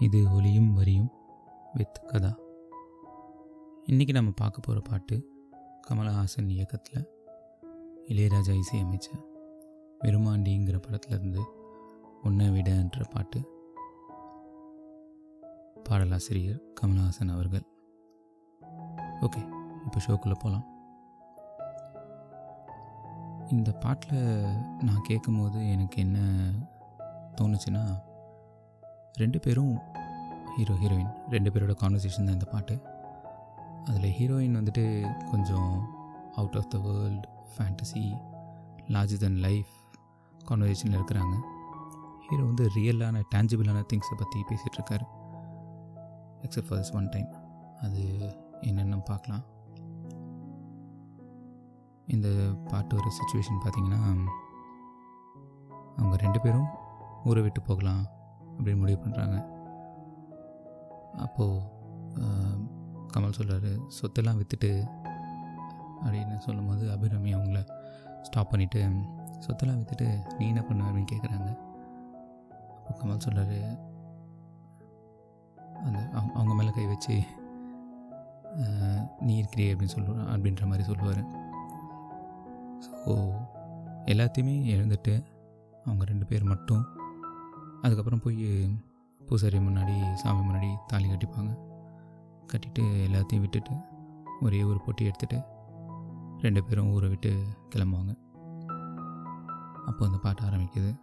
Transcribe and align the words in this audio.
இது 0.00 0.32
ஒலியும் 0.32 0.74
வரியும் 0.74 1.12
வித் 1.72 2.04
கதா. 2.06 2.38
இன்றைக்கி 3.86 4.12
நம்ம 4.12 4.30
பார்க்க 4.30 4.60
போகிற 4.60 4.82
பாட்டு 4.90 5.30
கமலஹாசன் 5.88 6.48
இயக்கத்தில் 6.48 7.10
இளையராஜா 8.08 8.62
இசையமைச்ச 8.62 9.08
விருமாண்டிங்கிற 10.04 10.80
படத்துலேருந்து 10.86 11.42
உன்னை 12.22 12.48
விடன்ற 12.48 13.10
பாட்டு 13.10 13.40
பாடலாசிரியர் 15.88 16.62
கமலஹாசன் 16.80 17.32
அவர்கள். 17.32 17.66
ஓகே 19.20 19.42
இப்போ 19.84 20.00
ஷோக்குள்ளே 20.06 20.34
போகலாம் 20.34 20.66
இந்த 23.48 23.72
பாட்டில் 23.72 24.42
நான் 24.80 25.02
கேட்கும்போது 25.02 25.70
எனக்கு 25.70 26.00
என்ன 26.00 26.18
தோணுச்சுன்னா 27.40 28.13
ரெண்டு 29.22 29.38
பேரும் 29.44 29.74
ஹீரோ 30.54 30.74
ஹீரோயின் 30.80 31.10
ரெண்டு 31.34 31.50
பேரோட 31.52 31.74
கான்வர்சேஷன் 31.82 32.26
தான் 32.28 32.36
இந்த 32.36 32.48
பாட்டு. 32.52 32.74
அதில் 33.88 34.14
ஹீரோயின் 34.18 34.56
வந்துட்டு 34.58 34.84
கொஞ்சம் 35.30 35.72
out 36.40 36.56
of 36.60 36.70
the 36.72 36.78
world 36.86 37.28
fantasy 37.52 38.02
larger 38.94 39.22
than 39.24 39.38
life 39.46 39.72
கான்வர்சேஷனில் 40.48 40.98
இருக்கிறாங்க. 40.98 41.34
ஹீரோ 42.28 42.44
வந்து 42.50 42.64
ரியலான 42.76 43.22
டேஞ்சிபிளான 43.34 43.82
திங்ஸை 43.92 44.16
பற்றி 44.22 44.40
பேசிகிட்ருக்காரு 44.50 45.06
except 46.46 46.68
for 46.70 46.80
this 46.82 46.94
one 47.00 47.08
time 47.14 47.30
அது 47.86 48.02
என்னென்னு 48.68 48.98
பார்க்கலாம். 49.12 49.44
இந்த 52.16 52.28
பாட்டு 52.70 52.98
ஒரு 53.00 53.12
சுச்சுவேஷன் 53.20 53.62
பார்த்திங்கன்னா 53.64 54.02
அவங்க 55.98 56.16
ரெண்டு 56.26 56.40
பேரும் 56.46 56.68
ஊரை 57.24 57.42
விட்டு 57.42 57.60
போகலாம். 57.70 58.04
அப்படின்னு 58.58 58.78
முடிவு 58.78 59.02
பண்ணுறாங்க 59.04 59.46
அப்போது 61.16 61.72
கமல் 63.12 63.36
சொல்கிறாரு 63.38 63.80
சொத்தெல்லாம் 63.88 64.38
விற்றுட்டு 64.38 64.88
அப்படின்னு 66.04 66.38
சொல்லும்போது 66.38 66.90
அபிராமி 66.90 67.34
அவங்கள 67.34 67.66
ஸ்டாப் 68.22 68.52
பண்ணிவிட்டு 68.52 69.06
சொத்தெல்லாம் 69.46 69.80
விற்றுட்டு 69.80 70.36
நீ 70.38 70.48
என்ன 70.48 70.62
பண்ண 70.62 70.90
அப்படின்னு 70.90 71.12
கேட்குறாங்க 71.12 71.58
அப்போ 72.76 73.06
கமல் 73.06 73.24
சொல்கிறாரு 73.28 73.78
அந்த 75.84 76.08
அவங்க 76.12 76.32
அவங்க 76.34 76.54
மேலே 76.54 76.70
கை 76.70 76.86
வச்சு 76.86 77.22
நீ 79.20 79.42
இருக்கிறே 79.42 79.72
அப்படின்னு 79.72 79.94
சொல்லுவா 79.96 80.24
அப்படின்ற 80.34 80.64
மாதிரி 80.64 80.82
சொல்லுவார். 80.82 81.22
ஸோ 82.86 83.12
எல்லாத்தையுமே 84.04 84.54
எழுந்துட்டு 84.74 85.24
அவங்க 85.84 86.04
ரெண்டு 86.04 86.26
பேர் 86.26 86.44
மட்டும் 86.44 86.93
அதுக்கப்புறம் 87.84 88.20
போய் 88.24 88.78
பூசாரி 89.26 89.58
முன்னாடி 89.58 90.12
சாமி 90.12 90.42
முன்னாடி 90.46 90.76
தாலி 90.86 91.08
கட்டிப்பாங்க. 91.08 91.58
கட்டிட்டு 92.52 92.78
எல்லாத்தையும் 92.78 93.40
விட்டுட்டு 93.40 93.70
ஒரே 94.40 94.62
ஒரு 94.62 94.80
பொட்டி 94.86 95.02
எடுத்துகிட்டு 95.02 95.44
ரெண்டு 96.40 96.64
பேரும் 96.64 96.92
ஊரை 96.92 97.08
விட்டு 97.08 97.44
கிளம்புவாங்க. 97.74 98.18
அப்போ 99.86 100.06
அந்த 100.06 100.18
பாட்டு 100.22 100.42
ஆரம்பிக்குது. 100.42 101.00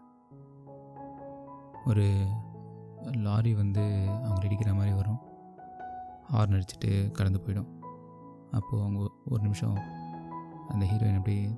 ஒரு 1.86 2.28
லாரி 3.02 3.56
வந்து 3.56 4.08
அவங்க 4.24 4.48
இடிக்கிற 4.48 4.76
மாதிரி 4.76 4.96
வரும். 4.96 5.20
ஹார்ன் 6.34 6.58
அடிச்சுட்டு 6.58 7.12
கடந்து 7.12 7.42
போயிடும். 7.48 7.80
அப்போது 8.52 8.84
அவங்க 8.84 9.12
ஒரு 9.26 9.42
நிமிஷம் 9.42 9.78
அந்த 10.68 10.86
ஹீரோயின் 10.86 11.18
அப்படி 11.18 11.58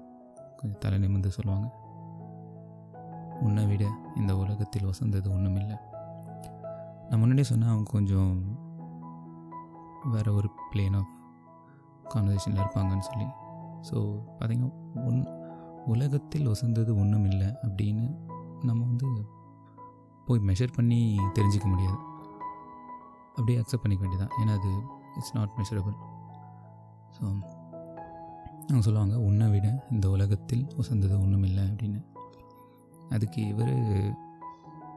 கொஞ்சம் 0.57 0.79
தலை 0.79 0.97
நிமிர்ந்து 0.97 1.31
சொல்லுவாங்க. 1.31 1.82
உன்னை 3.41 3.63
விட 3.65 3.83
இந்த 4.15 4.31
உலகத்தில் 4.37 4.89
வசந்தது 4.91 5.27
ஒன்றுமில்லை 5.35 5.77
நான் 7.07 7.19
முன்னாடியே 7.19 7.47
சொன்னேன் 7.49 7.71
அவங்க 7.71 7.91
கொஞ்சம் 7.91 8.33
வேறு 10.13 10.35
ஒரு 10.35 10.49
பிளேன் 10.71 10.95
ஆஃப் 10.99 11.11
கான்வர்சேஷனில் 12.13 12.61
இருப்பாங்கன்னு 12.63 13.05
சொல்லி. 13.09 13.27
ஸோ 13.89 13.95
பார்த்திங்கன்னா 14.37 14.71
ஒன் 15.09 15.19
உலகத்தில் 15.85 16.47
வசந்தது 16.47 16.91
ஒன்றும் 17.01 17.27
இல்லை 17.31 17.49
அப்படின்னு 17.65 18.05
நம்ம 18.63 18.79
வந்து 18.85 19.09
போய் 20.25 20.45
மெஷர் 20.49 20.75
பண்ணி 20.75 20.99
தெரிஞ்சிக்க 21.37 21.67
முடியாது. 21.73 21.97
அப்படியே 23.35 23.57
அக்செப்ட் 23.59 23.83
பண்ணிக்க 23.83 24.03
வேண்டியதான் 24.05 24.33
ஏன்னா 24.39 24.53
அது 24.59 24.71
இட்ஸ் 25.17 25.35
நாட் 25.37 25.55
மெஷரபிள் 25.59 25.97
ஸோ 27.15 27.23
அவங்க 28.67 28.83
சொல்லுவாங்க 28.87 29.15
உன்னை 29.19 29.47
விட 29.49 29.67
இந்த 29.91 30.09
உலகத்தில் 30.09 30.65
உசந்தது 30.81 31.15
ஒன்றும் 31.21 31.43
இல்லை 31.43 31.63
அப்படின்னு. 31.63 32.01
அதுக்கு 33.13 33.47
இவர் 33.47 33.75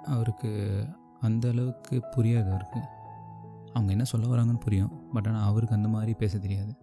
அவருக்கு 0.05 0.53
அந்த 1.21 1.49
அளவுக்கு 1.49 1.97
புரியாது 2.17 2.49
அவருக்கு. 2.49 2.81
அவங்க 3.73 3.91
என்ன 3.91 4.05
சொல்ல 4.05 4.27
வராங்கன்னு 4.27 4.61
புரியும். 4.61 5.11
பட் 5.11 5.27
ஆனால் 5.27 5.49
அவருக்கு 5.49 5.75
அந்த 5.75 5.89
மாதிரி 5.89 6.15
பேச 6.15 6.39
தெரியாது. 6.39 6.75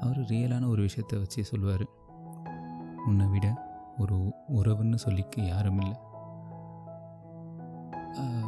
அவர் 0.00 0.18
ரியலான 0.18 0.68
ஒரு 0.68 0.82
விஷயத்தை 0.82 1.18
வச்சு 1.18 1.44
சொல்லுவார். 1.44 1.86
உன்னை 3.06 3.26
விட 3.26 3.46
ஒரு 3.98 4.16
உறவுன்னு 4.48 4.98
சொல்லிக்க 5.04 5.46
யாரும் 5.46 5.80
இல்லை. 5.80 5.96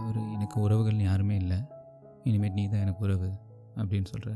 ஒரு 0.08 0.32
எனக்கு 0.32 0.56
உறவுகள்னு 0.68 1.02
யாருமே 1.02 1.36
இல்லை. 1.36 1.58
இனிமேட் 2.24 2.52
நீ 2.52 2.68
தான் 2.68 2.80
எனக்கு 2.80 3.04
உறவு 3.04 3.30
அப்படின்னு 3.76 4.04
சொல்கிற 4.04 4.34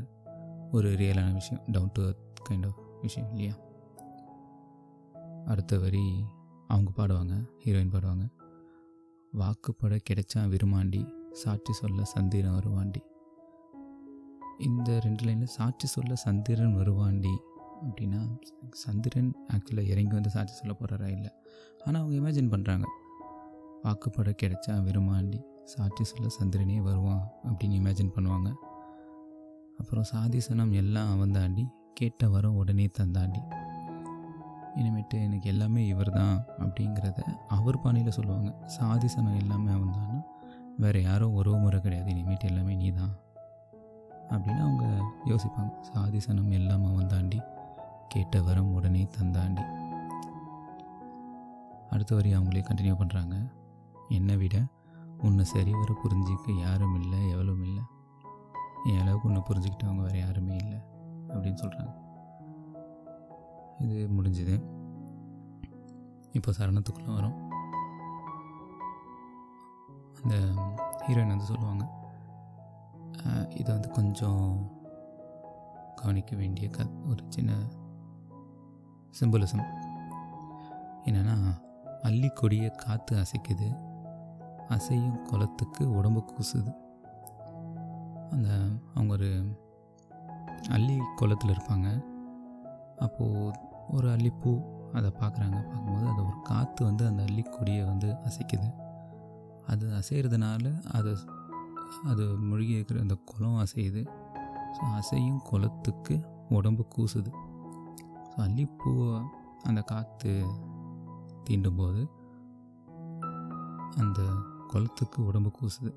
ஒரு 0.71 0.89
ரியலான 0.91 1.33
விஷயம். 1.33 1.63
டவுன் 1.67 1.89
டு 1.93 2.01
கைண்ட் 2.49 2.65
ஆஃப் 2.65 2.81
விஷயம் 3.01 3.29
இல்லையா? 3.29 3.53
அடுத்த 5.45 5.77
வரி 5.77 6.05
அவங்க 6.73 6.91
பாடுவாங்க 6.97 7.35
ஹீரோயின் 7.63 7.93
பாடுவாங்க. 7.95 8.25
வாக்குப்பட 9.33 9.95
கிடைச்சா 10.09 10.41
விருமாண்டி 10.53 11.01
சாட்சி 11.41 11.73
சொல்ல 11.73 12.03
சந்திரன் 12.13 12.55
வருவாண்டி. 12.57 13.01
இந்த 14.67 14.89
ரெண்டு 15.05 15.23
லைனில் 15.27 15.53
சாட்சி 15.57 15.87
சொல்ல 15.87 16.15
சந்திரன் 16.25 16.75
வருவாண்டி 16.79 17.33
அப்படின்னா 17.85 18.19
சந்திரன் 18.83 19.31
ஆக்சுவலாக 19.53 19.91
இறங்கி 19.93 20.13
வந்து 20.17 20.33
சாட்சி 20.35 20.53
சொல்ல 20.59 20.73
போகிறாரா 20.79 21.07
இல்லை. 21.17 21.31
ஆனால் 21.85 22.01
அவங்க 22.01 22.15
இமேஜின் 22.19 22.51
பண்ணுறாங்க 22.53 22.85
வாக்குப்பட 23.85 24.31
கிடைச்சா 24.41 24.75
விருமாண்டி 24.87 25.39
சாட்சி 25.73 26.03
சொல்ல 26.11 26.27
சந்திரனே 26.39 26.77
வருவான் 26.89 27.23
அப்படின்னு 27.47 27.79
இமேஜின் 27.81 28.13
பண்ணுவாங்க. 28.15 28.51
அப்புறம் 29.81 30.07
சாதிசனம் 30.13 30.73
எல்லாம் 30.81 31.11
அவன் 31.15 31.35
தாண்டி 31.37 31.65
கேட்ட 31.99 32.29
வரம் 32.35 32.57
உடனே 32.61 32.85
தந்தாண்டி. 32.99 33.41
இனிமேட்டு 34.79 35.17
எனக்கு 35.25 35.49
எல்லாமே 35.53 35.87
இவர் 35.87 36.11
தான் 36.19 36.37
அப்படிங்கிறத 36.63 37.21
அவர் 37.47 37.81
பாணியில் 37.81 38.15
சொல்லுவாங்க. 38.17 38.49
சாதி 38.65 39.07
சனம் 39.07 39.39
எல்லாமே 39.41 39.71
அவன் 39.71 39.95
தானா 39.97 40.17
வேறு 40.77 41.01
யாரும் 41.03 41.35
உறவு 41.39 41.57
முறை 41.57 41.79
கிடையாது. 41.81 42.09
இனிமேட்டு 42.09 42.49
எல்லாமே 42.51 42.75
நீ 42.75 42.91
தான் 42.91 43.13
அப்படின்னு 44.33 44.61
அவங்க 44.67 44.85
யோசிப்பாங்க. 45.31 45.71
சாதிசனம் 45.89 46.51
எல்லாம் 46.51 46.85
அவன் 46.91 47.07
தாண்டி 47.07 47.39
கேட்ட 48.07 48.41
வரம் 48.41 48.73
உடனே 48.73 49.07
தந்தாண்டி 49.17 49.65
அடுத்த 51.89 52.15
வரி 52.15 52.29
அவங்களே 52.35 52.63
கண்டினியூ 52.69 52.95
பண்ணுறாங்க 52.99 53.35
என்னை 54.09 54.37
விட 54.37 54.57
உன்னை 55.27 55.43
சரிவர 55.45 55.91
புரிஞ்சிக்க 56.03 56.55
யாரும் 56.59 56.95
இல்லை 57.01 57.19
எவ்வளவும் 57.29 57.63
இல்லை. 57.63 57.83
என் 58.89 59.01
அளவுக்கு 59.01 59.27
உன்னை 59.27 59.41
புரிஞ்சுக்கிட்டவங்க 59.49 60.01
வேறு 60.01 60.19
யாருமே 60.19 60.55
இல்லை 60.55 60.79
அப்படின்னு 61.33 61.61
சொல்கிறாங்க 61.63 61.93
இது 63.79 64.09
முடிஞ்சுது. 64.17 64.55
இப்போ 66.31 66.51
சரணத்துக்குள்ளே 66.51 67.13
வரும். 67.13 67.51
அந்த 70.23 70.35
ஹீரோயின் 71.07 71.27
வந்து 71.27 71.45
சொல்லுவாங்க 71.45 72.01
இதை 73.49 73.73
வந்து 73.73 73.89
கொஞ்சம் 73.89 74.71
கவனிக்க 75.95 76.35
வேண்டிய 76.35 76.69
க 76.69 76.85
ஒரு 77.09 77.25
சின்ன 77.27 77.53
சிம்பலிசம் 79.19 79.65
என்னென்னா 81.05 81.61
அள்ளி 82.01 82.29
கொடியை 82.29 82.69
காற்று 82.69 83.17
அசைக்குது. 83.17 83.67
அசையும் 84.67 85.21
குளத்துக்கு 85.25 85.91
உடம்பு 85.91 86.23
கூசுது. 86.29 86.75
அந்த 88.31 88.49
அவங்க 88.93 89.13
ஒரு 89.13 89.57
அள்ளி 90.69 90.97
குளத்தில் 91.15 91.51
இருப்பாங்க. 91.51 92.12
அப்போது 93.05 93.59
ஒரு 93.95 94.07
அள்ளிப்பூ 94.15 94.51
அதை 94.93 95.09
பார்க்குறாங்க. 95.21 95.57
பார்க்கும்போது 95.69 96.05
அது 96.07 96.21
ஒரு 96.25 96.37
காற்று 96.41 96.81
வந்து 96.85 97.03
அந்த 97.07 97.21
அள்ளிக்கொடியை 97.23 97.83
வந்து 97.85 98.09
அசைக்குது. 98.27 98.69
அது 99.67 99.85
அசைகிறதுனால 99.99 100.65
அது 100.91 101.11
அது 102.05 102.23
மூழ்கி 102.47 102.73
இருக்கிற 102.73 102.99
அந்த 102.99 103.15
குளம் 103.25 103.59
அசையுது. 103.65 104.01
ஸோ 104.75 104.83
அசையும் 104.99 105.41
குளத்துக்கு 105.49 106.15
உடம்பு 106.49 106.83
கூசுது. 106.95 107.31
ஸோ 108.29 108.37
அள்ளிப்பூவை 108.45 109.11
அந்த 109.63 109.81
காற்று 109.81 110.33
தீண்டும்போது 111.47 112.01
அந்த 113.97 114.21
குளத்துக்கு 114.71 115.19
உடம்பு 115.25 115.51
கூசுது. 115.59 115.91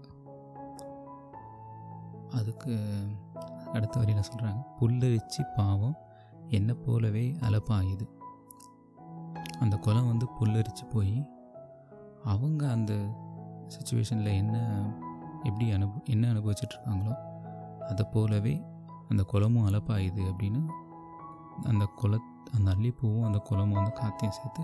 அதுக்கு 2.31 2.73
அடுத்த 3.73 3.95
வரியில் 4.01 4.29
சொல்கிறாங்க 4.29 4.61
புல்லரிச்சு 4.79 5.43
பாவம் 5.57 5.97
என்னை 6.51 6.75
போலவே 6.75 7.37
அலப்பாயுது. 7.41 8.07
அந்த 9.61 9.77
குளம் 9.77 10.07
வந்து 10.07 10.27
புல்லரிச்சு 10.41 10.85
போய் 10.93 11.31
அவங்க 12.23 12.69
அந்த 12.69 12.93
சுச்சுவேஷனில் 13.67 14.35
என்ன 14.35 14.57
எப்படி 15.45 15.71
அனுபவ 15.71 16.01
என்ன 16.05 16.33
அனுபவிச்சிட்ருக்காங்களோ 16.33 17.15
அதை 17.81 18.07
போலவே 18.13 18.65
அந்த 19.09 19.23
குளமும் 19.23 19.67
அலப்பாயுது 19.67 20.23
அப்படின்னு 20.33 20.63
அந்த 21.65 21.85
குள 21.85 22.19
அந்த 22.53 22.75
அல்லிப்பூவும் 22.75 23.25
அந்த 23.25 23.39
குளமும் 23.39 23.79
அந்த 23.79 23.91
காற்றையும் 23.91 24.37
சேர்த்து 24.37 24.63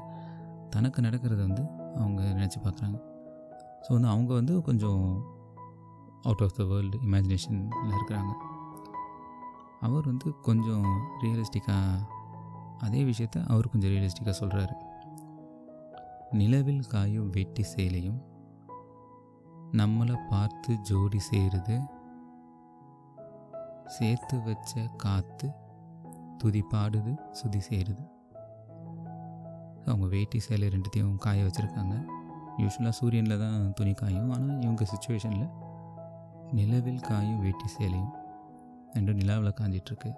தனக்கு 0.70 1.02
நடக்கிறத 1.02 1.36
வந்து 1.36 1.62
அவங்க 1.96 2.22
நினச்சி 2.22 2.58
பார்க்குறாங்க 2.64 2.98
ஸோ 3.88 3.92
வந்து 3.92 4.08
அவங்க 4.08 4.34
வந்து 4.34 4.62
கொஞ்சம் 4.62 5.24
அவுட் 6.22 6.42
ஆஃப் 6.42 6.56
த 6.56 6.64
வேர்ல்டு 6.64 6.98
இமேஜினேஷனில் 6.98 7.70
இருக்கிறாங்க. 7.88 8.51
அவர் 9.82 10.04
வந்து 10.04 10.40
கொஞ்சம் 10.40 10.88
ரியலிஸ்டிக்காக 11.22 12.06
அதே 12.78 13.02
விஷயத்த 13.04 13.46
அவர் 13.46 13.68
கொஞ்சம் 13.68 13.90
ரியலிஸ்டிக்காக 13.90 14.36
சொல்கிறாரு 14.40 14.76
நிலவில் 16.30 16.84
காயும் 16.86 17.30
வெட்டி 17.30 17.62
சேலையும் 17.62 18.20
நம்மளை 19.72 20.16
பார்த்து 20.30 20.76
ஜோடி 20.76 21.20
சேருது 21.30 21.76
சேர்த்து 23.86 24.36
வச்ச 24.42 24.82
காற்று 24.96 25.48
துதி 26.38 26.62
பாடுது 26.72 27.12
சுதி 27.32 27.60
சேருது. 27.68 28.04
அவங்க 29.86 30.06
வேட்டி 30.06 30.38
சேலை 30.38 30.68
ரெண்டுத்தையும் 30.68 31.16
காய 31.16 31.44
வச்சுருக்காங்க. 31.44 31.94
யூஸ்வலாக 32.58 32.88
சூரியனில் 32.88 33.38
தான் 33.38 33.72
துணி 33.72 33.92
காயும் 33.92 34.30
ஆனால் 34.30 34.60
இவங்க 34.60 34.84
சுச்சுவேஷனில் 34.84 35.50
நிலவில் 36.52 37.00
காயும் 37.00 37.40
வேட்டி 37.40 37.68
சேலையும் 37.68 38.12
ரெண்டும் 38.96 39.18
நிலாவில் 39.20 39.56
காஞ்சிட்ருக்கு. 39.60 40.10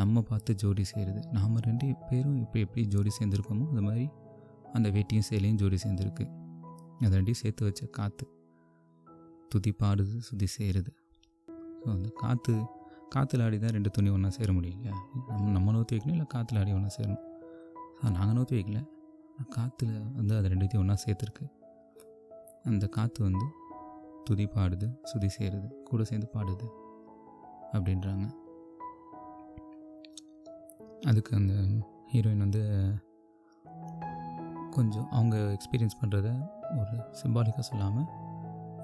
நம்ம 0.00 0.22
பார்த்து 0.30 0.50
ஜோடி 0.62 0.84
சேருது 0.92 1.20
நாம் 1.36 1.54
ரெண்டு 1.68 1.86
பேரும் 2.08 2.38
இப்போ 2.44 2.56
எப்படி 2.64 2.82
ஜோடி 2.94 3.10
சேர்ந்துருக்கோமோ 3.18 3.66
அது 3.72 3.82
மாதிரி 3.88 4.06
அந்த 4.76 4.88
வேட்டியும் 4.96 5.26
சேலையும் 5.30 5.58
ஜோடி 5.62 5.78
சேர்ந்துருக்கு. 5.84 6.24
அதை 7.04 7.12
ரெண்டையும் 7.18 7.40
சேர்த்து 7.42 7.68
வச்ச 7.68 7.84
காற்று 7.98 8.26
துதி 9.52 9.72
பாடுது 9.80 10.16
சுதி 10.28 10.46
சேருது 10.56 10.92
ஸோ 11.80 11.88
அந்த 11.96 12.08
காற்று 12.22 12.54
காற்றுல 13.14 13.44
ஆடி 13.46 13.58
தான் 13.64 13.74
ரெண்டு 13.76 13.90
துணி 13.96 14.08
ஒன்றா 14.14 14.30
சேர 14.36 14.50
முடியும் 14.56 14.80
நம்ம 15.30 15.50
நம்ம 15.56 15.72
நோத்தி 15.76 15.94
வைக்கணும் 15.94 16.16
இல்லை 16.16 16.28
காற்றுல 16.34 16.60
ஆடி 16.62 16.72
ஒன்றா 16.78 16.90
சேரணும்? 16.96 17.22
ஸோ 17.98 18.10
நாங்கள் 18.16 18.36
நோத்தி 18.38 18.54
வைக்கல. 18.58 18.80
காற்றுல 19.56 19.92
வந்து 20.18 20.34
அது 20.38 20.50
ரெண்டுத்தையும் 20.52 20.82
ஒன்றா 20.84 20.96
சேர்த்துருக்கு. 21.04 21.44
அந்த 22.70 22.84
காற்று 22.96 23.20
வந்து 23.28 23.46
துதி 24.28 24.46
பாடுது 24.56 24.86
சுதி 25.10 25.28
சேருது 25.36 25.68
கூட 25.88 26.02
சேர்ந்து 26.10 26.28
பாடுது. 26.34 26.66
அப்படின்றாங்க. 27.72 28.34
அதுக்கு 31.06 31.36
அந்த 31.36 31.52
ஹீரோயின் 32.12 32.38
வந்து 32.38 32.92
கொஞ்சம் 34.70 35.10
அவங்க 35.10 35.36
எக்ஸ்பீரியன்ஸ் 35.36 35.98
பண்ணுறத 36.00 36.48
ஒரு 36.78 37.10
சிம்பாலிக்காக 37.22 37.58
சொல்லாமல் 37.58 38.06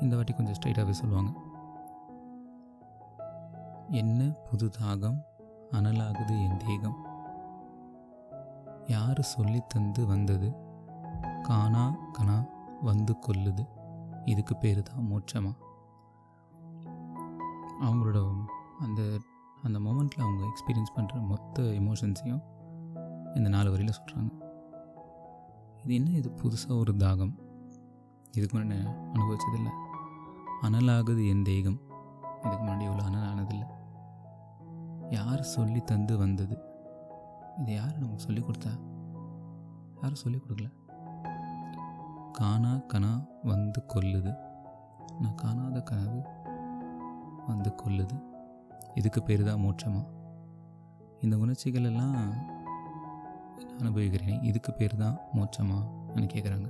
இந்த 0.00 0.14
வாட்டி 0.14 0.32
கொஞ்சம் 0.32 0.54
ஸ்ட்ரைட்டாகவே 0.54 0.90
சொல்லுவாங்க. 0.90 1.32
என்ன 3.90 4.24
புது 4.50 4.70
தாகம்? 4.80 5.20
அனலாகுது 5.70 6.50
என் 6.50 6.56
தேகம். 6.56 6.96
யார் 8.86 9.20
சொல்லி 9.20 9.62
தந்து 9.68 10.06
வந்தது? 10.06 10.54
காணா 11.42 11.96
கணா 12.18 12.48
வந்து 12.82 13.16
கொல்லுது. 13.26 13.68
இதுக்கு 14.24 14.56
பேர் 14.56 14.82
தான் 14.82 15.10
மோட்சமா? 15.10 15.56
அவங்களோட 17.80 18.34
அந்த 18.82 19.02
அந்த 19.62 19.78
மொமெண்ட்டில் 19.78 20.24
அவங்க 20.24 20.44
எக்ஸ்பீரியன்ஸ் 20.44 20.96
பண்ணுற 20.96 21.20
மொத்த 21.20 21.62
எமோஷன்ஸையும் 21.62 22.42
இந்த 23.34 23.48
நாலு 23.48 23.70
வரியில் 23.70 23.94
சொல்கிறாங்க 24.00 24.40
இது 25.82 25.94
என்ன? 25.94 26.10
இது 26.10 26.30
புதுசாக 26.30 26.78
ஒரு 26.78 26.92
தாகம். 26.92 27.32
இதுக்கு 28.32 28.58
முன்னாடி 28.58 28.64
நான் 28.64 28.94
அனுபவிச்சதில்லை. 29.12 29.72
அனலாகுது 30.62 31.28
என் 31.28 31.42
தேகம். 31.42 31.80
இதுக்கு 32.42 32.66
முன்னாடி 32.66 32.84
இவ்வளோ 32.88 33.02
அனல் 33.02 33.28
ஆனதில்லை 33.32 33.68
யார் 35.10 35.42
சொல்லி 35.42 35.80
தந்து 35.80 36.18
வந்தது? 36.18 36.56
இது 37.58 37.72
யார் 37.74 37.98
நமக்கு 37.98 38.18
சொல்லி 38.18 38.40
கொடுத்தா? 38.40 38.72
யாரும் 39.94 40.22
சொல்லி 40.24 40.38
கொடுக்கல. 40.38 40.68
காணா 42.32 42.72
கனா 42.92 43.28
வந்து 43.42 43.82
கொல்லுது. 43.94 44.32
நான் 45.20 45.34
காணாத 45.34 45.82
கனவு 45.82 46.22
வந்து 47.46 47.74
கொல்லுது. 47.84 48.31
இதுக்கு 48.94 49.22
பேர் 49.22 49.42
தான் 49.44 49.62
மோட்சமா? 49.64 50.02
இந்த 51.20 51.38
உணர்ச்சிகள் 51.38 51.88
எல்லாம் 51.90 52.16
அனுபவிக்கிறேன் 53.80 54.42
இதுக்கு 54.42 54.72
பேர் 54.72 54.96
தான் 54.96 55.18
மோட்சமா 55.34 55.78
கேட்குறாங்க. 56.34 56.68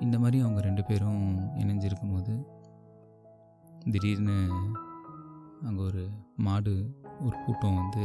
இந்த 0.00 0.18
மாதிரி 0.18 0.38
அவங்க 0.40 0.60
ரெண்டு 0.60 0.84
பேரும் 0.84 1.24
இணைஞ்சிருக்கும் 1.54 2.14
போது 2.14 2.34
திடீர்னு 3.90 4.36
அங்கே 5.68 5.82
ஒரு 5.82 6.04
மாடு 6.36 6.74
ஒரு 7.20 7.36
கூட்டம் 7.46 7.78
வந்து 7.82 8.04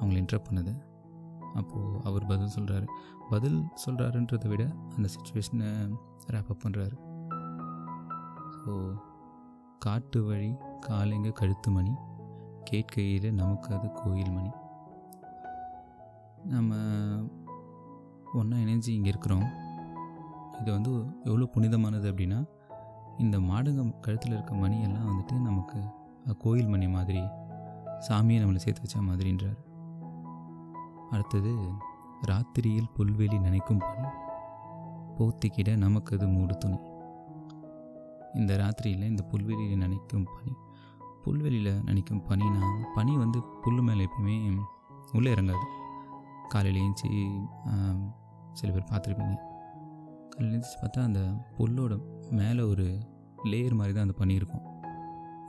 அவங்கள 0.00 0.16
இன்ட்ரப்ட் 0.22 0.48
பண்ணுது. 0.50 0.74
அப்போது 1.54 2.00
அவர் 2.04 2.24
பதில் 2.26 2.54
சொல்கிறாரு 2.56 2.86
பதில் 3.30 3.58
சொல்கிறாருன்றதை 3.84 4.48
விட 4.48 4.64
அந்த 4.96 5.08
சுச்சுவேஷனை 5.14 5.68
ரேப்பப் 6.26 6.62
பண்ணுறாரு 6.64 6.96
ஸோ 8.56 8.72
காட்டு 9.78 10.24
வழி 10.24 10.50
காலைங்க 10.86 11.30
கழுத்து 11.32 11.68
மணி 11.70 11.92
கேட்கையில் 12.68 13.26
நமக்கு 13.32 13.68
அது 13.74 13.88
கோயில் 13.92 14.32
மணி. 14.32 14.50
நம்ம 16.52 16.74
ஒன்றா 18.38 18.56
இணைஞ்சு 18.56 18.90
இங்கே 18.96 19.10
இருக்கிறோம். 19.12 19.46
இது 20.60 20.70
வந்து 20.72 20.92
எவ்வளோ 21.24 21.46
புனிதமானது 21.54 22.06
அப்படின்னா 22.12 22.40
இந்த 23.18 23.36
மாடுங்க 23.38 23.82
கழுத்தில் 24.00 24.32
இருக்க 24.32 24.54
மணியெல்லாம் 24.54 25.08
வந்துட்டு 25.10 25.34
நமக்கு 25.48 25.80
கோயில் 26.38 26.72
மணி 26.74 26.88
மாதிரி 26.88 27.22
சாமியை 28.08 28.40
நம்மளை 28.42 28.62
சேர்த்து 28.64 28.84
வச்ச 28.84 28.98
மாதிரின்றார். 29.08 29.58
அடுத்தது 31.10 31.52
ராத்திரியில் 32.30 32.92
புல்வெளி 32.96 33.38
நினைக்கும் 33.46 33.82
பணி 33.86 34.08
போத்திக்கிட 35.16 35.70
நமக்கு 35.76 36.16
அது 36.16 36.28
மூடு 36.28 36.54
துணி. 36.58 36.78
இந்த 38.34 38.52
ராத்திரியில் 38.62 39.10
இந்த 39.12 39.22
புல்வெளியில் 39.22 39.82
நினைக்கும் 39.82 40.28
பணி 40.34 40.52
புல்வெளியில் 41.24 41.72
நினைக்கும் 41.88 42.22
பனினா 42.28 42.68
பனி 42.96 43.12
வந்து 43.22 43.38
புல் 43.64 43.82
மேலே 43.88 44.06
எப்பயுமே 44.08 44.36
உள்ளே 45.16 45.30
இறங்காது. 45.34 45.66
காலையில் 46.52 46.80
ஏஞ்சி 46.84 47.10
சில 48.58 48.68
பேர் 48.74 48.90
பார்த்துருப்பீங்க. 48.90 49.36
காலையில் 50.32 50.54
ஏஞ்சி 50.58 50.78
பார்த்தா 50.82 51.06
அந்த 51.08 51.22
புல்லோட 51.58 51.94
மேலே 52.40 52.62
ஒரு 52.72 52.86
லேயர் 53.52 53.78
மாதிரி 53.78 53.94
தான் 53.94 54.06
அந்த 54.06 54.16
பனி 54.20 54.34
இருக்கும். 54.40 54.64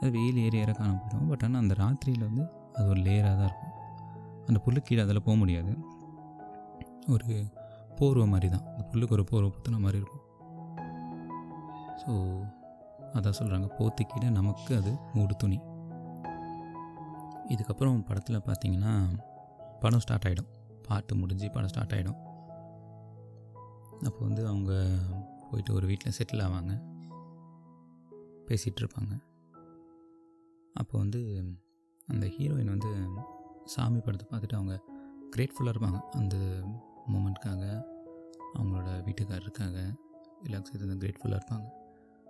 அது 0.00 0.10
வெயில் 0.16 0.40
ஏறி 0.46 0.58
ஏற 0.62 0.72
பட் 1.30 1.44
ஆனால் 1.46 1.62
அந்த 1.64 1.74
ராத்திரியில் 1.82 2.26
வந்து 2.28 2.44
அது 2.78 2.86
ஒரு 2.94 3.00
லேயராக 3.06 3.36
தான் 3.40 3.48
இருக்கும். 3.50 3.72
அந்த 4.48 4.58
புல்லு 4.64 4.80
கீழே 4.88 5.02
அதில் 5.06 5.24
போக 5.28 5.36
முடியாது. 5.42 5.72
ஒரு 7.14 7.28
போர்வை 7.98 8.26
மாதிரி 8.32 8.48
தான். 8.54 8.66
அந்த 8.72 8.84
புல்லுக்கு 8.90 9.16
ஒரு 9.16 9.24
போர்வை 9.30 9.48
பற்றின 9.54 9.80
மாதிரி 9.84 9.98
இருக்கும். 10.02 10.24
ஸோ 12.02 12.12
அதான் 13.16 13.38
சொல்கிறாங்க 13.38 13.68
போத்திக்கிட 13.78 14.30
நமக்கு 14.30 14.76
அது 14.76 14.92
மூடு 15.14 15.36
துணி. 15.36 15.58
இதுக்கப்புறம் 17.48 18.04
படத்தில் 18.04 18.40
பார்த்தீங்கன்னா 18.40 18.92
படம் 19.80 20.00
ஸ்டார்ட் 20.00 20.26
ஆகிடும் 20.28 20.50
பாட்டு 20.82 21.16
முடிஞ்சு 21.16 21.50
படம் 21.50 21.68
ஸ்டார்ட் 21.68 21.92
ஆகிடும் 21.92 22.18
அப்போ 24.04 24.20
வந்து 24.20 24.46
அவங்க 24.46 24.72
போயிட்டு 25.50 25.74
ஒரு 25.74 25.86
வீட்டில் 25.86 26.12
செட்டில் 26.18 26.44
ஆவாங்க. 26.46 26.72
பேசிகிட்டு 28.46 28.80
இருப்பாங்க. 28.80 29.14
அப்போ 30.74 30.98
வந்து 30.98 31.20
அந்த 32.06 32.26
ஹீரோயின் 32.26 32.74
வந்து 32.74 32.90
சாமி 33.64 34.00
படத்தை 34.00 34.26
பார்த்துட்டு 34.30 34.54
அவங்க 34.54 34.82
கிரேட்ஃபுல்லாக 35.36 35.74
இருப்பாங்க. 35.74 36.00
அந்த 36.00 36.36
மூமெண்ட்காக 37.12 37.62
அவங்களோட 38.54 38.90
வீட்டுக்காரருக்காக 39.06 39.76
எல்லாருக்கும் 40.42 40.78
சேர்த்து 40.78 41.06
கிரேட்ஃபுல்லாக 41.06 41.40
இருப்பாங்க. 41.40 41.66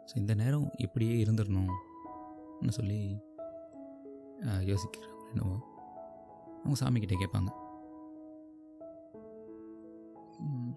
ஸோ 0.09 0.15
இந்த 0.23 0.33
நேரம் 0.41 0.67
இப்படியே 0.85 1.15
இருந்துடணும்னு 1.25 2.75
சொல்லி 2.79 2.99
யோசிக்கிறாங்க 4.71 5.15
என்னவோ 5.31 5.55
அவங்க 6.61 6.77
சாமிக்கிட்ட 6.81 7.17
கேட்பாங்க. 7.23 7.51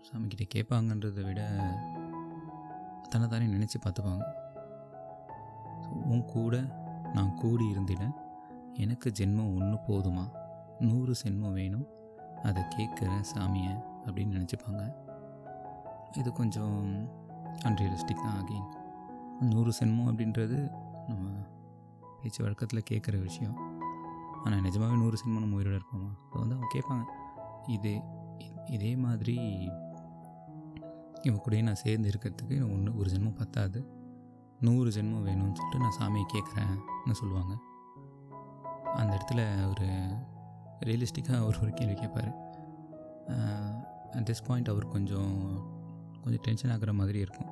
சாமிக்கிட்ட 0.07 0.45
கேட்பாங்கன்றதை 0.55 1.24
விட 1.27 1.41
தன்னைத்தானே 3.12 3.45
நினச்சி 3.55 3.77
பார்த்துப்பாங்க. 3.83 4.25
உன் 6.13 6.25
கூட 6.33 6.55
நான் 7.15 7.38
கூடி 7.41 7.65
இருந்திட 7.74 8.03
எனக்கு 8.83 9.09
ஜென்மம் 9.19 9.53
ஒன்று 9.59 9.77
போதுமா? 9.88 10.25
நூறு 10.89 11.13
சென்மம் 11.21 11.57
வேணும். 11.59 11.88
அதை 12.50 12.62
கேட்குறேன் 12.75 13.25
சாமியை 13.31 13.74
அப்படின்னு 14.05 14.36
நினச்சிப்பாங்க. 14.38 14.83
இது 16.19 16.29
கொஞ்சம் 16.41 16.77
அன்ரியலிஸ்டிக் 17.67 18.25
தான் 18.25 18.38
அகெயின் 18.41 18.69
நூறு 19.39 19.72
சென்மம் 19.79 20.10
அப்படின்றது 20.10 20.58
நம்ம 21.08 21.29
பேச்சு 22.22 22.43
வழக்கத்தில் 22.43 22.88
கேட்குற 22.89 23.22
விஷயம். 23.22 23.58
ஆனால் 24.43 24.62
நிஜமாகவே 24.62 25.00
நூறு 25.00 25.17
சென்மம் 25.17 25.39
நம்ம 25.39 25.58
உயிரோட 25.60 25.77
இருப்போமா 25.77 26.10
அதை 26.29 26.39
வந்து 26.41 26.55
அவங்க 26.55 26.72
கேட்பாங்க 26.75 27.05
இது 27.67 28.01
இதே 28.65 28.96
மாதிரி 28.96 29.38
இவன் 31.22 31.41
கூடயே 31.46 31.62
நான் 31.62 31.75
சேர்ந்து 31.75 32.10
இருக்கிறதுக்கு 32.10 32.58
ஒன்று 32.74 32.98
ஒரு 32.98 33.10
ஜென்மம் 33.10 33.36
பத்தாது. 33.36 33.79
நூறு 34.60 34.89
ஜென்மம் 34.89 35.25
வேணும்னு 35.27 35.58
சொல்லிட்டு 35.58 35.79
நான் 35.79 35.98
சாமியை 36.00 36.25
கேட்குறேன்னு 36.34 37.12
சொல்லுவாங்க. 37.12 37.53
அந்த 38.96 39.12
இடத்துல 39.17 39.41
ஒரு 39.69 39.88
ரியலிஸ்டிக்காக 40.86 41.39
அவர் 41.41 41.62
ஒரு 41.62 41.72
கேள்வி 41.72 41.93
கேட்பார் 41.93 42.29
அட் 44.12 44.27
திஸ் 44.29 44.46
பாயிண்ட் 44.48 44.67
அவர் 44.67 44.88
கொஞ்சம் 44.88 45.36
கொஞ்சம் 46.22 46.41
டென்ஷன் 46.41 46.72
ஆகிற 46.72 46.93
மாதிரி 46.93 47.19
இருக்கும். 47.19 47.51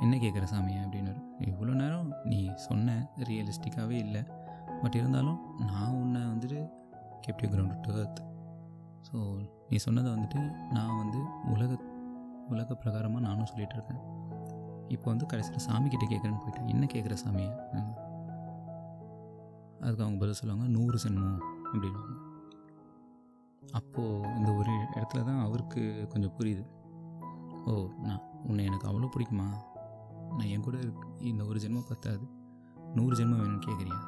என்ன 0.00 0.16
கேட்குற 0.16 0.44
சாமியை? 0.52 0.80
அப்படின்னு 0.84 1.09
இவ்வளோ 1.48 1.72
நேரம் 1.82 2.08
நீ 2.30 2.38
சொன்ன 2.66 2.96
ரியலிஸ்டிக்காகவே 3.28 3.96
இல்லை. 4.06 4.22
பட் 4.82 4.96
இருந்தாலும் 5.00 5.40
நான் 5.70 5.96
உன்னை 6.00 6.20
வந்துட்டு 6.32 6.60
kept the 7.24 7.46
ground 7.52 7.80
to 7.86 7.92
earth 8.02 8.20
so 9.08 9.16
நீ 9.70 9.76
சொன்னதை 9.86 10.08
வந்துட்டு 10.14 10.40
நான் 10.76 10.98
வந்து 11.02 11.20
உலக 11.54 11.72
உலக 12.52 12.74
பிரகாரமாக 12.82 13.24
நானும் 13.26 13.50
சொல்லிகிட்டு 13.50 13.76
இருக்கேன். 13.78 14.00
இப்போ 14.94 15.06
வந்து 15.10 15.26
கடைசியில் 15.32 15.64
சாமி 15.66 15.88
கிட்ட 15.88 16.06
கேட்குறேன்னு 16.12 16.42
போயிட்டு 16.44 16.70
என்ன 16.72 16.84
கேட்குற 16.94 17.16
சாமியை? 17.24 17.52
அதுக்கு 19.82 20.04
அவங்க 20.04 20.18
பதில் 20.22 20.38
சொல்லுவாங்க 20.40 20.66
நூறு 20.76 20.98
சென்மம் 21.04 21.38
அப்படின்வாங்க 21.72 22.16
அப்போது 23.78 24.30
இந்த 24.38 24.50
ஒரு 24.60 24.72
இடத்துல 24.96 25.20
தான் 25.28 25.42
அவருக்கு 25.46 25.82
கொஞ்சம் 26.12 26.34
புரியுது. 26.38 26.64
ஓ 27.68 27.72
நான் 28.06 28.24
உன்னை 28.48 28.62
எனக்கு 28.70 28.88
அவ்வளோ 28.90 29.10
பிடிக்குமா? 29.14 29.48
நான் 30.36 30.50
என் 30.54 30.66
கூட 30.68 30.78
இந்த 31.20 31.44
ஒரு 31.44 31.58
ஜென்மம் 31.58 31.88
பத்தாது. 31.88 32.20
நூறு 32.94 33.16
ஜென்மம் 33.16 33.40
வேணும்னு 33.40 33.60
கேட்குறியா 33.66 33.98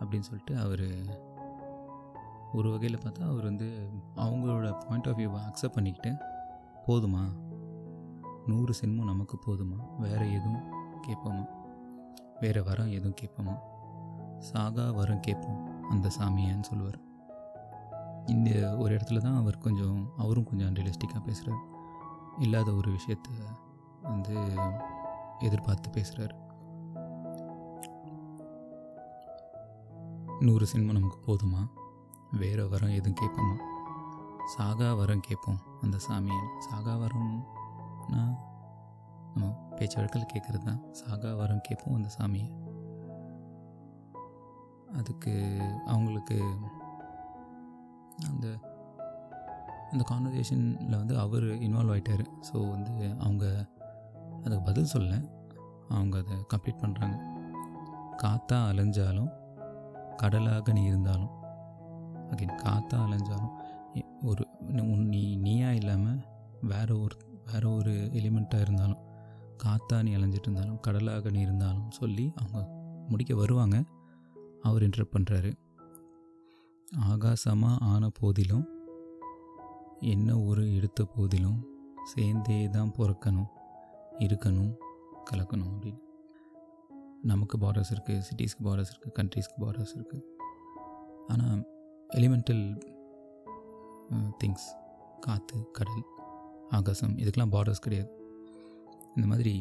அப்படின்னு 0.00 0.20
சொல்லிட்டு 0.20 0.58
அவர் 0.58 0.86
ஒரு 2.52 2.70
வகையில் 2.70 2.98
பார்த்தா 2.98 3.30
அவர் 3.30 3.44
வந்து 3.44 3.90
அவங்களோட 4.16 4.78
பாயிண்ட் 4.78 5.06
ஆஃப் 5.06 5.18
வியூவை 5.18 5.40
அக்செப்ட் 5.48 5.72
பண்ணிக்கிட்டு 5.72 6.24
போதுமா? 6.86 7.22
நூறு 8.46 8.74
சென்மம் 8.80 9.04
நமக்கு 9.04 9.38
போதுமா? 9.46 9.98
வேறு 9.98 10.32
எதுவும் 10.32 10.72
கேட்போமா? 11.06 11.46
வேறு 12.40 12.64
வரம் 12.64 12.90
எதுவும் 12.90 13.14
கேட்போமா? 13.20 13.58
சாகா 14.38 14.90
வரம் 14.90 15.20
கேட்போம் 15.20 15.88
அந்த 15.90 16.10
சாமியான்னு 16.18 16.60
சொல்லுவார். 16.60 16.98
இந்த 18.26 18.76
ஒரு 18.76 18.96
இடத்துல 18.96 19.18
தான் 19.18 19.36
அவர் 19.36 19.58
கொஞ்சம் 19.58 20.12
அவரும் 20.16 20.44
கொஞ்சம் 20.44 20.68
அன்ரியலிஸ்டிக்காக 20.68 21.22
பேசுகிறார் 21.24 21.64
இல்லாத 22.38 22.72
ஒரு 22.72 22.90
விஷயத்த 22.90 23.28
வந்து 24.02 24.34
எதிர்பார்த்து 25.40 25.90
பேசுகிறார் 25.90 26.34
நூறு 30.40 30.66
சினிமா 30.66 30.92
நமக்கு 30.92 31.18
போதுமா? 31.26 31.68
வேறு 32.30 32.68
வரம் 32.68 32.90
எதுவும் 32.90 33.20
கேட்போமா? 33.20 33.56
சாகா 34.56 34.92
வரம் 34.92 35.20
கேட்போம் 35.20 35.58
அந்த 35.80 35.96
சாமியன் 36.08 36.48
சாகா 36.58 36.96
வரம்னா 36.96 38.22
நம்ம 39.34 39.74
பேச்சு 39.76 39.96
வழக்கில் 39.96 40.30
கேட்குறது 40.34 40.64
தான். 40.64 40.92
சாகா 40.92 41.34
வரம் 41.34 41.60
கேட்போம் 41.60 41.94
அந்த 41.94 42.08
சாமியை. 42.18 42.50
அதுக்கு 44.92 45.60
அவங்களுக்கு 45.86 46.38
அந்த 48.26 48.58
அந்த 49.90 50.04
கான்வர்சேஷனில் 50.10 50.96
வந்து 50.96 51.18
அவர் 51.18 51.44
இன்வால்வ் 51.44 51.92
ஆகிட்டார் 51.92 52.24
ஸோ 52.52 52.70
வந்து 52.70 53.14
அவங்க 53.18 53.68
அதுக்கு 54.46 54.64
பதில் 54.64 54.84
சொல்ல 54.84 55.12
அவங்க 55.88 56.18
அதை 56.18 56.36
கம்ப்ளீட் 56.54 56.82
பண்ணுறாங்க 56.82 57.16
காத்தா 58.16 58.58
அலைஞ்சாலும் 58.70 59.30
கடலாக 60.16 60.72
நீ 60.72 60.82
இருந்தாலும் 60.82 61.32
அகைன் 62.30 62.60
காத்தா 62.64 62.98
அலைஞ்சாலும் 63.06 63.54
ஒரு 64.22 64.48
நீ 65.08 65.36
நீயா 65.36 65.72
இல்லாமல் 65.72 66.20
வேற 66.62 66.98
ஒரு 66.98 67.16
வேற 67.52 67.70
ஒரு 67.70 67.90
எலிமெண்ட்டாக 67.90 68.60
இருந்தாலும் 68.60 69.02
காத்தா 69.64 70.02
நீ 70.02 70.10
அலைஞ்சிட்டு 70.16 70.48
இருந்தாலும் 70.48 70.80
கடலாக 70.80 71.30
நீ 71.30 71.40
இருந்தாலும் 71.40 71.90
சொல்லி 71.90 72.32
அவங்க 72.34 72.58
முடிக்க 73.08 73.34
வருவாங்க. 73.34 73.84
அவர் 74.62 74.82
இன்டர் 74.82 75.12
பண்ணுறாரு 75.12 75.52
ஆகாசமாக 77.04 77.76
ஆன 77.80 78.08
போதிலும் 78.20 78.66
என்ன 80.00 80.38
ஒரு 80.38 80.74
எடுத்த 80.74 81.04
போதிலும் 81.04 81.60
சேர்ந்தே 82.04 82.68
தான் 82.68 82.92
பிறக்கணும். 82.98 83.48
இருக்கணும் 84.24 84.72
கலக்கணும் 85.30 85.70
அப்படின்னு. 85.72 86.00
நமக்கு 87.30 87.56
பார்டர்ஸ் 87.62 87.92
இருக்குது 87.94 88.24
சிட்டிஸ்க்கு 88.26 88.62
பார்டர்ஸ் 88.66 88.90
இருக்குது 88.92 89.14
கண்ட்ரீஸ்க்கு 89.18 89.58
பார்டர்ஸ் 89.64 89.94
இருக்குது 89.98 90.24
ஆனால் 91.32 91.62
எலிமெண்டல் 92.18 92.64
திங்ஸ் 94.40 94.66
காற்று 95.24 95.58
கடல் 95.78 96.04
ஆகாசம் 96.78 97.14
இதுக்கெல்லாம் 97.22 97.54
பார்டர்ஸ் 97.54 97.84
கிடையாது. 97.86 98.10
இந்த 99.16 99.26
மாதிரி 99.32 99.54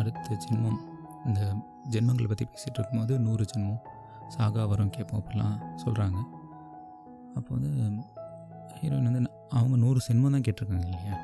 அடுத்த 0.00 0.36
ஜென்மம் 0.44 0.80
இந்த 1.28 1.40
ஜென்மங்களை 1.94 2.28
பற்றி 2.30 2.46
பேசிகிட்டு 2.52 2.78
இருக்கும்போது 2.80 3.14
நூறு 3.26 3.44
ஜென்மம் 3.52 3.82
சாகா 4.34 4.62
வரும் 4.72 4.92
கேட்போம் 4.96 5.20
அப்படிலாம் 5.20 5.56
சொல்கிறாங்க 5.82 6.18
அப்போ 7.38 7.50
வந்து 7.56 7.70
ஹீரோயின் 8.78 9.08
வந்து 9.08 9.22
அவங்க 9.58 9.76
நூறு 9.84 10.00
ஜென்மம் 10.06 10.34
தான் 10.36 10.44
கேட்டிருக்காங்க 10.46 10.86
இல்லையா? 10.88 11.16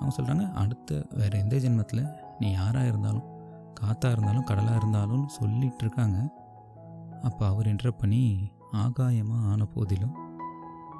அவங்க 0.00 0.16
சொல்கிறாங்க 0.16 0.52
அடுத்த 0.52 1.06
வேறு 1.10 1.38
எந்த 1.38 1.56
ஜென்மத்தில் 1.56 2.16
நீ 2.38 2.50
யாராக 2.50 2.86
இருந்தாலும் 2.86 3.24
காத்தாக 3.80 4.10
இருந்தாலும் 4.10 4.44
கடலாக 4.44 4.76
இருந்தாலும் 4.76 5.28
சொல்லிகிட்டு 5.40 5.80
இருக்காங்க. 5.80 6.34
அப்போ 7.22 7.46
அவர் 7.46 7.66
என்ற 7.66 7.90
பண்ணி 7.90 8.52
ஆகாயமாக 8.72 9.50
ஆன 9.50 9.64
போதிலும் 9.64 10.14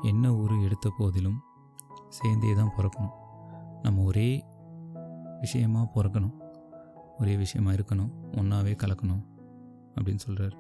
என்ன 0.02 0.34
ஊர் 0.34 0.62
எடுத்த 0.62 0.92
போதிலும் 0.98 1.42
சேர்ந்தே 2.08 2.54
தான் 2.54 2.72
பிறக்கணும். 2.76 3.12
நம்ம 3.82 4.02
ஒரே 4.02 4.44
விஷயமாக 5.40 5.90
பிறக்கணும். 5.94 6.34
ஒரே 7.18 7.36
விஷயமா 7.36 7.70
இருக்கணும். 7.70 8.12
ஒன்றாவே 8.32 8.74
கலக்கணும். 8.84 9.24
அப்படின்னு 9.94 10.16
சொல்கிறார் 10.16 10.56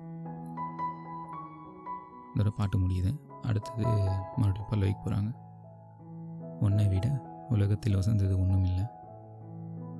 இதோட 2.34 2.48
பாட்டு 2.48 2.78
முடியுது. 2.78 3.20
அடுத்தது 3.42 3.82
மறுபடியும் 4.36 4.68
பல்லவிக்கு 4.68 5.10
போகிறாங்க 5.10 5.34
ஒன்றை 6.60 6.88
விட 6.88 7.34
உலகத்தில் 7.48 7.96
வசந்தது 7.96 8.38
ஒன்றும் 8.38 8.64
இல்லை 8.64 8.84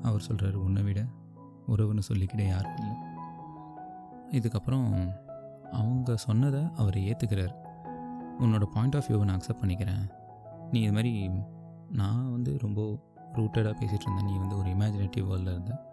அவர் 0.02 0.20
சொல்கிறார் 0.20 0.54
உன்னை 0.54 0.82
விட 0.82 1.04
உறவுன்னு 1.68 1.98
சொல்லிக்கிட்டே 1.98 2.46
யாரும் 2.48 2.76
இல்லை. 2.76 2.94
இதுக்கப்புறம் 4.30 5.12
அவங்க 5.72 6.16
சொன்னதை 6.16 6.62
அவர் 6.76 6.94
ஏற்றுக்கிறார் 6.94 7.54
உன்னோட 8.40 8.64
பாயிண்ட் 8.64 8.96
ஆஃப் 8.96 9.04
வியூவை 9.08 9.24
நான் 9.24 9.38
அக்செப்ட் 9.38 9.62
பண்ணிக்கிறேன். 9.62 10.10
நீ 10.70 10.80
இது 10.80 10.92
மாதிரி 10.92 11.30
நான் 11.90 12.30
வந்து 12.30 12.58
ரொம்ப 12.58 12.98
ரூட்டடாக 13.32 13.74
பேசிகிட்டு 13.80 14.06
இருந்தேன். 14.06 14.24
நீ 14.24 14.36
வந்து 14.36 14.58
ஒரு 14.58 14.70
இமேஜினேட்டிவ் 14.70 15.26
வேர்ல்டில் 15.28 15.50
இருந்த. 15.50 15.84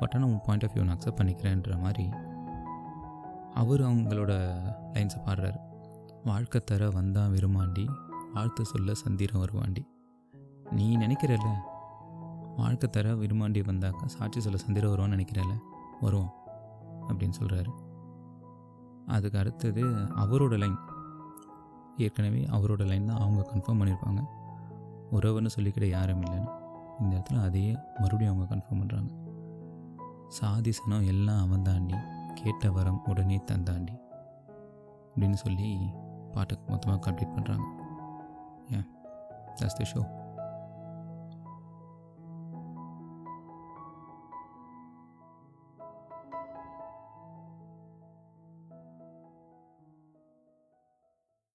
பட் 0.00 0.12
ஆனால் 0.14 0.28
உன் 0.28 0.40
பாயிண்ட் 0.42 0.64
ஆஃப் 0.64 0.76
வியூ 0.76 0.84
நான் 0.84 0.98
அக்செப்ட் 0.98 1.20
பண்ணிக்கிறேன்ற 1.20 1.80
மாதிரி 1.80 2.08
அவர் 3.54 3.80
அவங்களோட 3.80 4.32
லைன்ஸை 4.92 5.20
பாடுறார். 5.26 5.60
வாழ்க்கை 6.24 6.60
தர 6.64 6.88
வந்தான் 6.90 7.32
விரும்பாண்டி 7.32 7.88
வாழ்த்து 8.34 8.64
சொல்ல 8.64 8.94
சந்திரம் 8.94 9.40
வருவாண்டி. 9.40 9.89
நீ 10.72 10.96
நினைக்கிறல்ல? 10.96 11.48
வாழ்க்கை 12.56 12.90
தர 12.90 13.14
விரும்பாண்டி 13.14 13.60
வந்தாக்கா 13.66 14.06
சாட்சி 14.06 14.40
சொல்ல 14.40 14.58
சந்திரம் 14.58 14.92
வருவான்னு 14.92 15.16
நினைக்கிறல்ல? 15.16 15.54
வருவோம் 16.00 16.32
அப்படின்னு 17.08 17.38
சொல்கிறாரு 17.40 17.70
அதுக்கு 19.06 19.38
அடுத்தது 19.38 19.82
அவரோட 20.16 20.58
லைன் 20.58 20.78
ஏற்கனவே 21.96 22.44
அவரோட 22.50 22.86
லைன் 22.86 23.06
தான் 23.06 23.20
அவங்க 23.20 23.50
கன்ஃபார்ம் 23.50 23.80
பண்ணியிருப்பாங்க 23.80 24.20
உறவுன்னு 25.12 25.50
சொல்லிக்கிட 25.56 25.84
யாரும் 25.88 26.22
இல்லைன்னு. 26.22 26.50
இந்த 27.00 27.16
இடத்துல 27.16 27.42
அதையே 27.42 27.72
மறுபடியும் 27.98 28.34
அவங்க 28.34 28.54
கன்ஃபார்ம் 28.54 28.80
பண்ணுறாங்க 28.82 29.10
சாதி 30.28 30.70
சனம் 30.70 31.06
எல்லாம் 31.06 31.40
அவன் 31.40 31.62
தாண்டி 31.62 31.96
கேட்ட 32.34 32.70
வரம் 32.70 33.02
உடனே 33.04 33.40
தந்தாண்டி 33.50 33.96
அப்படின்னு 35.06 35.32
சொல்லி 35.34 35.68
பாட்டை 36.32 36.58
மொத்தமாக 36.68 37.10
கம்ப்ளீட் 37.10 37.36
பண்ணுறாங்க 37.36 37.66
ஏன் 38.70 38.86
தட்ஸ் 39.56 39.78
த 39.78 39.84
ஷோ 39.84 40.02